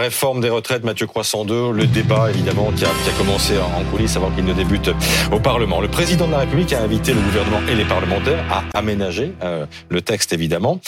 Réforme 0.00 0.40
des 0.40 0.48
retraites, 0.48 0.82
Mathieu 0.82 1.06
Croissant 1.06 1.44
2, 1.44 1.72
le 1.72 1.86
débat 1.86 2.30
évidemment 2.30 2.72
qui 2.72 2.84
a, 2.84 2.88
commencé 3.18 3.58
en 3.58 3.84
coulisses 3.90 4.16
avant 4.16 4.30
qu'il 4.30 4.44
ne 4.44 4.54
débute 4.54 4.90
au 5.30 5.38
Parlement. 5.38 5.80
Le 5.80 5.88
président 5.88 6.26
de 6.26 6.32
la 6.32 6.38
République 6.38 6.72
a 6.72 6.82
invité 6.82 7.12
le 7.12 7.20
gouvernement 7.20 7.60
et 7.68 7.74
les 7.74 7.84
parlementaires 7.84 8.42
à 8.50 8.64
aménager 8.78 9.32
euh, 9.42 9.66
le 9.90 10.00
texte 10.00 10.32
évidemment. 10.32 10.80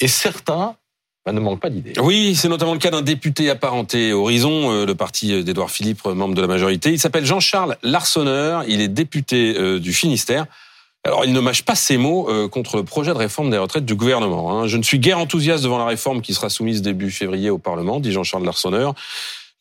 Et 0.00 0.08
certains 0.08 0.74
ben, 1.24 1.32
ne 1.32 1.40
manquent 1.40 1.60
pas 1.60 1.70
d'idées. 1.70 1.92
Oui, 2.00 2.34
c'est 2.34 2.48
notamment 2.48 2.72
le 2.72 2.80
cas 2.80 2.90
d'un 2.90 3.02
député 3.02 3.50
apparenté 3.50 4.12
Horizon, 4.12 4.72
euh, 4.72 4.84
le 4.84 4.94
parti 4.94 5.44
d'Édouard 5.44 5.70
Philippe, 5.70 6.04
membre 6.04 6.34
de 6.34 6.40
la 6.40 6.48
majorité. 6.48 6.90
Il 6.90 6.98
s'appelle 6.98 7.24
Jean-Charles 7.24 7.76
Larsonneur, 7.84 8.64
il 8.66 8.80
est 8.80 8.88
député 8.88 9.56
euh, 9.56 9.78
du 9.78 9.92
Finistère. 9.92 10.46
Alors, 11.06 11.24
il 11.24 11.32
ne 11.32 11.38
mâche 11.38 11.62
pas 11.62 11.76
ses 11.76 11.98
mots 11.98 12.28
euh, 12.28 12.48
contre 12.48 12.76
le 12.76 12.82
projet 12.82 13.12
de 13.12 13.16
réforme 13.16 13.48
des 13.50 13.58
retraites 13.58 13.84
du 13.84 13.94
gouvernement. 13.94 14.50
Hein. 14.50 14.66
Je 14.66 14.76
ne 14.76 14.82
suis 14.82 14.98
guère 14.98 15.20
enthousiaste 15.20 15.62
devant 15.62 15.78
la 15.78 15.86
réforme 15.86 16.20
qui 16.20 16.34
sera 16.34 16.50
soumise 16.50 16.82
début 16.82 17.12
février 17.12 17.48
au 17.48 17.58
Parlement, 17.58 18.00
dit 18.00 18.10
Jean-Charles 18.10 18.44
Larsonneur. 18.44 18.92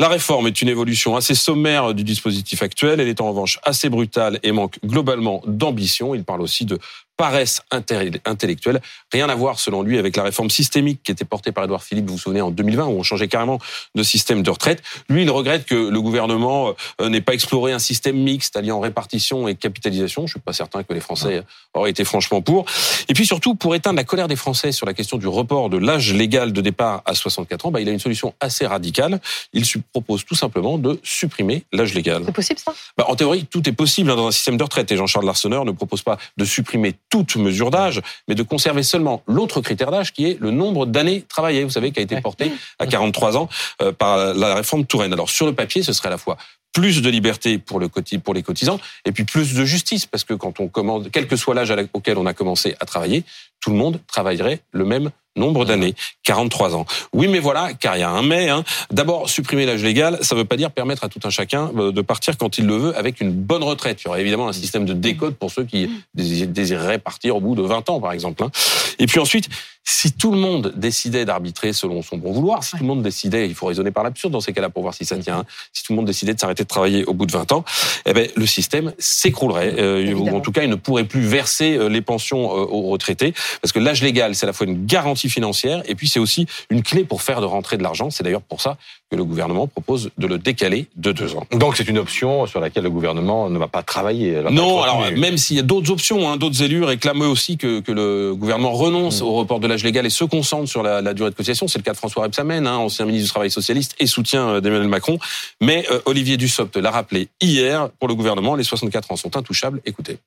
La 0.00 0.08
réforme 0.08 0.46
est 0.46 0.62
une 0.62 0.70
évolution 0.70 1.16
assez 1.16 1.34
sommaire 1.34 1.92
du 1.92 2.02
dispositif 2.02 2.62
actuel. 2.62 2.98
Elle 2.98 3.08
est 3.08 3.20
en 3.20 3.28
revanche 3.28 3.60
assez 3.62 3.90
brutale 3.90 4.40
et 4.42 4.52
manque 4.52 4.78
globalement 4.86 5.42
d'ambition. 5.46 6.14
Il 6.14 6.24
parle 6.24 6.40
aussi 6.40 6.64
de 6.64 6.78
paresse 7.16 7.62
intellectuelle. 7.70 8.80
Rien 9.12 9.28
à 9.28 9.34
voir, 9.34 9.58
selon 9.58 9.82
lui, 9.82 9.98
avec 9.98 10.16
la 10.16 10.24
réforme 10.24 10.50
systémique 10.50 11.00
qui 11.02 11.12
était 11.12 11.24
portée 11.24 11.52
par 11.52 11.64
Edouard 11.64 11.82
Philippe, 11.82 12.06
vous 12.06 12.14
vous 12.14 12.18
souvenez, 12.18 12.40
en 12.40 12.50
2020, 12.50 12.86
où 12.86 12.98
on 12.98 13.02
changeait 13.02 13.28
carrément 13.28 13.58
de 13.94 14.02
système 14.02 14.42
de 14.42 14.50
retraite. 14.50 14.82
Lui, 15.08 15.22
il 15.22 15.30
regrette 15.30 15.64
que 15.64 15.74
le 15.74 16.00
gouvernement 16.00 16.74
euh, 17.00 17.08
n'ait 17.08 17.20
pas 17.20 17.34
exploré 17.34 17.72
un 17.72 17.78
système 17.78 18.16
mixte 18.16 18.56
alliant 18.56 18.80
répartition 18.80 19.46
et 19.48 19.54
capitalisation. 19.54 20.26
Je 20.26 20.32
suis 20.32 20.40
pas 20.40 20.52
certain 20.52 20.82
que 20.82 20.92
les 20.92 21.00
Français 21.00 21.42
auraient 21.74 21.90
été 21.90 22.04
franchement 22.04 22.42
pour. 22.42 22.64
Et 23.08 23.14
puis 23.14 23.26
surtout, 23.26 23.54
pour 23.54 23.74
éteindre 23.74 23.96
la 23.96 24.04
colère 24.04 24.28
des 24.28 24.36
Français 24.36 24.72
sur 24.72 24.86
la 24.86 24.94
question 24.94 25.16
du 25.16 25.26
report 25.26 25.70
de 25.70 25.78
l'âge 25.78 26.12
légal 26.12 26.52
de 26.52 26.60
départ 26.60 27.02
à 27.04 27.14
64 27.14 27.66
ans, 27.66 27.70
bah, 27.70 27.80
il 27.80 27.88
a 27.88 27.92
une 27.92 27.98
solution 27.98 28.34
assez 28.40 28.66
radicale. 28.66 29.20
Il 29.52 29.64
propose 29.92 30.24
tout 30.24 30.34
simplement 30.34 30.78
de 30.78 31.00
supprimer 31.02 31.64
l'âge 31.72 31.94
légal. 31.94 32.22
C'est 32.24 32.32
possible 32.32 32.60
ça? 32.60 32.74
Bah, 32.96 33.06
En 33.08 33.16
théorie, 33.16 33.46
tout 33.46 33.68
est 33.68 33.72
possible 33.72 34.10
hein, 34.10 34.16
dans 34.16 34.28
un 34.28 34.32
système 34.32 34.56
de 34.56 34.62
retraite. 34.62 34.90
Et 34.92 34.96
Jean-Charles 34.96 35.26
Larsonneur 35.26 35.64
ne 35.64 35.72
propose 35.72 36.02
pas 36.02 36.18
de 36.36 36.44
supprimer 36.44 36.94
toute 37.14 37.36
mesure 37.36 37.70
d'âge, 37.70 38.00
mais 38.26 38.34
de 38.34 38.42
conserver 38.42 38.82
seulement 38.82 39.22
l'autre 39.28 39.60
critère 39.60 39.92
d'âge 39.92 40.12
qui 40.12 40.26
est 40.26 40.40
le 40.40 40.50
nombre 40.50 40.84
d'années 40.84 41.22
travaillées, 41.28 41.62
vous 41.62 41.70
savez, 41.70 41.92
qui 41.92 42.00
a 42.00 42.02
été 42.02 42.20
porté 42.20 42.50
à 42.80 42.88
43 42.88 43.36
ans 43.36 43.48
euh, 43.82 43.92
par 43.92 44.34
la 44.34 44.56
réforme 44.56 44.84
Touraine. 44.84 45.12
Alors 45.12 45.30
sur 45.30 45.46
le 45.46 45.54
papier, 45.54 45.84
ce 45.84 45.92
serait 45.92 46.08
à 46.08 46.10
la 46.10 46.18
fois 46.18 46.36
plus 46.72 47.02
de 47.02 47.08
liberté 47.08 47.58
pour, 47.58 47.78
le, 47.78 47.88
pour 47.88 48.34
les 48.34 48.42
cotisants 48.42 48.80
et 49.04 49.12
puis 49.12 49.22
plus 49.22 49.54
de 49.54 49.64
justice 49.64 50.06
parce 50.06 50.24
que 50.24 50.34
quand 50.34 50.58
on 50.58 50.66
commande, 50.66 51.08
quel 51.12 51.28
que 51.28 51.36
soit 51.36 51.54
l'âge 51.54 51.72
auquel 51.92 52.18
on 52.18 52.26
a 52.26 52.34
commencé 52.34 52.74
à 52.80 52.84
travailler, 52.84 53.22
tout 53.60 53.70
le 53.70 53.76
monde 53.76 54.00
travaillerait 54.08 54.60
le 54.72 54.84
même 54.84 55.12
nombre 55.36 55.64
d'années, 55.64 55.94
43 56.24 56.76
ans. 56.76 56.86
Oui, 57.12 57.28
mais 57.28 57.38
voilà, 57.38 57.74
car 57.74 57.96
il 57.96 58.00
y 58.00 58.02
a 58.02 58.10
un 58.10 58.22
mais. 58.22 58.48
Hein. 58.48 58.64
D'abord, 58.90 59.28
supprimer 59.28 59.66
l'âge 59.66 59.82
légal, 59.82 60.18
ça 60.22 60.34
ne 60.34 60.40
veut 60.40 60.46
pas 60.46 60.56
dire 60.56 60.70
permettre 60.70 61.04
à 61.04 61.08
tout 61.08 61.20
un 61.24 61.30
chacun 61.30 61.70
euh, 61.76 61.92
de 61.92 62.02
partir 62.02 62.36
quand 62.38 62.58
il 62.58 62.66
le 62.66 62.76
veut 62.76 62.96
avec 62.96 63.20
une 63.20 63.32
bonne 63.32 63.62
retraite. 63.62 64.02
Il 64.02 64.06
y 64.06 64.08
aurait 64.08 64.20
évidemment 64.20 64.48
un 64.48 64.52
système 64.52 64.84
de 64.84 64.92
décode 64.92 65.34
pour 65.34 65.50
ceux 65.50 65.64
qui 65.64 65.90
désireraient 66.14 66.98
partir 66.98 67.36
au 67.36 67.40
bout 67.40 67.54
de 67.54 67.62
20 67.62 67.90
ans, 67.90 68.00
par 68.00 68.12
exemple. 68.12 68.42
Hein. 68.44 68.50
Et 68.98 69.06
puis 69.06 69.18
ensuite, 69.18 69.48
si 69.86 70.12
tout 70.12 70.32
le 70.32 70.38
monde 70.38 70.72
décidait 70.76 71.26
d'arbitrer 71.26 71.74
selon 71.74 72.00
son 72.00 72.16
bon 72.16 72.32
vouloir, 72.32 72.64
si 72.64 72.72
tout 72.72 72.78
le 72.78 72.86
monde 72.86 73.02
décidait, 73.02 73.46
il 73.46 73.54
faut 73.54 73.66
raisonner 73.66 73.90
par 73.90 74.02
l'absurde 74.02 74.32
dans 74.32 74.40
ces 74.40 74.54
cas-là 74.54 74.70
pour 74.70 74.82
voir 74.82 74.94
si 74.94 75.04
ça 75.04 75.18
tient, 75.18 75.40
hein. 75.40 75.44
si 75.74 75.84
tout 75.84 75.92
le 75.92 75.96
monde 75.96 76.06
décidait 76.06 76.32
de 76.32 76.40
s'arrêter 76.40 76.62
de 76.62 76.68
travailler 76.68 77.04
au 77.04 77.12
bout 77.12 77.26
de 77.26 77.32
20 77.32 77.52
ans, 77.52 77.64
eh 78.06 78.14
ben, 78.14 78.28
le 78.34 78.46
système 78.46 78.94
s'écroulerait. 78.98 79.74
Euh, 79.78 80.14
ou 80.14 80.34
en 80.34 80.40
tout 80.40 80.52
cas, 80.52 80.62
il 80.62 80.70
ne 80.70 80.74
pourrait 80.74 81.04
plus 81.04 81.20
verser 81.20 81.76
euh, 81.76 81.88
les 81.88 82.00
pensions 82.00 82.50
aux 82.50 82.88
retraités. 82.88 83.34
Parce 83.60 83.72
que 83.72 83.78
l'âge 83.78 84.02
légal, 84.02 84.34
c'est 84.34 84.44
à 84.44 84.46
la 84.46 84.52
fois 84.54 84.66
une 84.66 84.86
garantie 84.86 85.23
financière 85.28 85.82
et 85.86 85.94
puis 85.94 86.08
c'est 86.08 86.20
aussi 86.20 86.46
une 86.70 86.82
clé 86.82 87.04
pour 87.04 87.22
faire 87.22 87.40
de 87.40 87.46
rentrer 87.46 87.76
de 87.76 87.82
l'argent. 87.82 88.10
C'est 88.10 88.24
d'ailleurs 88.24 88.42
pour 88.42 88.60
ça 88.60 88.76
que 89.10 89.16
le 89.16 89.24
gouvernement 89.24 89.66
propose 89.66 90.10
de 90.18 90.26
le 90.26 90.38
décaler 90.38 90.88
de 90.96 91.12
deux 91.12 91.36
ans. 91.36 91.46
Donc 91.52 91.76
c'est 91.76 91.88
une 91.88 91.98
option 91.98 92.46
sur 92.46 92.60
laquelle 92.60 92.84
le 92.84 92.90
gouvernement 92.90 93.50
ne 93.50 93.58
va 93.58 93.68
pas 93.68 93.82
travailler. 93.82 94.42
Non, 94.50 94.82
alors 94.82 95.04
même 95.16 95.36
s'il 95.36 95.56
y 95.56 95.60
a 95.60 95.62
d'autres 95.62 95.90
options, 95.90 96.28
hein, 96.28 96.36
d'autres 96.36 96.62
élus 96.62 96.84
réclament 96.84 97.22
aussi 97.22 97.56
que, 97.56 97.80
que 97.80 97.92
le 97.92 98.34
gouvernement 98.34 98.72
renonce 98.72 99.20
mm. 99.20 99.24
au 99.24 99.34
report 99.34 99.60
de 99.60 99.66
l'âge 99.66 99.84
légal 99.84 100.06
et 100.06 100.10
se 100.10 100.24
concentre 100.24 100.68
sur 100.68 100.82
la, 100.82 101.00
la 101.00 101.14
durée 101.14 101.30
de 101.30 101.34
cotisation. 101.34 101.68
C'est 101.68 101.78
le 101.78 101.84
cas 101.84 101.92
de 101.92 101.96
François 101.96 102.24
Rebsamen, 102.24 102.66
hein, 102.66 102.76
ancien 102.76 103.04
ministre 103.06 103.26
du 103.26 103.30
Travail 103.30 103.50
socialiste 103.50 103.94
et 103.98 104.06
soutien 104.06 104.48
euh, 104.48 104.60
d'Emmanuel 104.60 104.88
Macron. 104.88 105.18
Mais 105.60 105.86
euh, 105.90 106.00
Olivier 106.06 106.36
Dussopt 106.36 106.76
l'a 106.76 106.90
rappelé 106.90 107.28
hier, 107.40 107.90
pour 107.98 108.08
le 108.08 108.14
gouvernement, 108.14 108.54
les 108.54 108.64
64 108.64 109.12
ans 109.12 109.16
sont 109.16 109.36
intouchables. 109.36 109.80
Écoutez. 109.84 110.18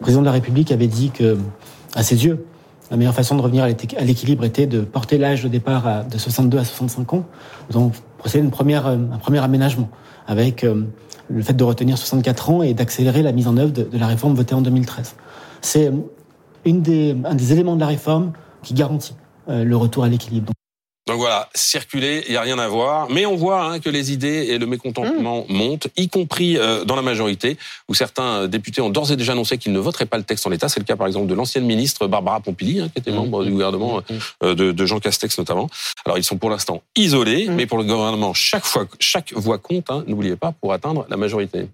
Le 0.00 0.04
président 0.04 0.20
de 0.22 0.26
la 0.26 0.32
République 0.32 0.72
avait 0.72 0.86
dit 0.86 1.10
que, 1.10 1.36
à 1.94 2.02
ses 2.02 2.24
yeux, 2.24 2.46
la 2.90 2.96
meilleure 2.96 3.14
façon 3.14 3.36
de 3.36 3.42
revenir 3.42 3.64
à 3.64 3.68
l'équilibre 4.04 4.44
était 4.44 4.66
de 4.66 4.80
porter 4.80 5.16
l'âge 5.16 5.44
de 5.44 5.48
départ 5.48 6.04
de 6.04 6.18
62 6.18 6.58
à 6.58 6.64
65 6.64 7.14
ans. 7.14 7.24
Nous 7.70 7.76
avons 7.76 7.92
procédé 8.18 8.44
une 8.44 8.50
première, 8.50 8.86
un 8.86 9.18
premier 9.18 9.38
aménagement 9.38 9.88
avec 10.26 10.64
euh, 10.64 10.84
le 11.28 11.42
fait 11.42 11.54
de 11.54 11.64
retenir 11.64 11.98
64 11.98 12.50
ans 12.50 12.62
et 12.62 12.74
d'accélérer 12.74 13.22
la 13.22 13.32
mise 13.32 13.48
en 13.48 13.56
œuvre 13.56 13.72
de, 13.72 13.88
la 13.92 14.06
réforme 14.06 14.34
votée 14.34 14.54
en 14.54 14.60
2013. 14.60 15.14
C'est 15.60 15.88
euh, 15.88 15.92
une 16.64 16.82
des, 16.82 17.16
un 17.24 17.34
des 17.34 17.52
éléments 17.52 17.74
de 17.74 17.80
la 17.80 17.86
réforme 17.86 18.32
qui 18.62 18.74
garantit 18.74 19.14
euh, 19.48 19.64
le 19.64 19.76
retour 19.76 20.04
à 20.04 20.08
l'équilibre. 20.08 20.52
Donc 21.10 21.18
voilà, 21.18 21.48
circuler, 21.56 22.22
il 22.28 22.30
n'y 22.30 22.36
a 22.36 22.40
rien 22.40 22.56
à 22.60 22.68
voir. 22.68 23.10
Mais 23.10 23.26
on 23.26 23.34
voit 23.34 23.64
hein, 23.64 23.80
que 23.80 23.90
les 23.90 24.12
idées 24.12 24.46
et 24.50 24.58
le 24.58 24.66
mécontentement 24.66 25.44
mmh. 25.48 25.52
montent, 25.52 25.88
y 25.96 26.08
compris 26.08 26.56
euh, 26.56 26.84
dans 26.84 26.94
la 26.94 27.02
majorité, 27.02 27.58
où 27.88 27.94
certains 27.94 28.42
euh, 28.42 28.46
députés 28.46 28.80
ont 28.80 28.90
d'ores 28.90 29.10
et 29.10 29.16
déjà 29.16 29.32
annoncé 29.32 29.58
qu'ils 29.58 29.72
ne 29.72 29.80
voteraient 29.80 30.06
pas 30.06 30.18
le 30.18 30.22
texte 30.22 30.46
en 30.46 30.50
l'état. 30.50 30.68
C'est 30.68 30.78
le 30.78 30.84
cas 30.84 30.94
par 30.94 31.08
exemple 31.08 31.26
de 31.26 31.34
l'ancienne 31.34 31.64
ministre 31.64 32.06
Barbara 32.06 32.38
Pompili, 32.38 32.78
hein, 32.78 32.88
qui 32.94 33.00
était 33.00 33.10
mmh. 33.10 33.16
membre 33.16 33.44
du 33.44 33.50
gouvernement 33.50 33.98
mmh. 33.98 34.14
euh, 34.44 34.54
de, 34.54 34.70
de, 34.70 34.86
Jean 34.86 35.00
Castex 35.00 35.36
notamment. 35.36 35.68
Alors 36.04 36.16
ils 36.16 36.22
sont 36.22 36.38
pour 36.38 36.48
l'instant 36.48 36.80
isolés, 36.94 37.48
mais 37.48 37.66
pour 37.66 37.78
le 37.78 37.82
gouvernement, 37.82 38.32
chaque 38.32 38.64
fois, 38.64 38.86
chaque 39.00 39.32
voix 39.32 39.58
compte, 39.58 39.90
hein, 39.90 40.04
n'oubliez 40.06 40.36
pas, 40.36 40.52
pour 40.52 40.72
atteindre 40.72 41.06
la 41.10 41.16
majorité. 41.16 41.66